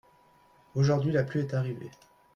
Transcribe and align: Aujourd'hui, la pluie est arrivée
Aujourd'hui, 0.73 1.11
la 1.11 1.23
pluie 1.23 1.41
est 1.41 1.53
arrivée 1.53 1.91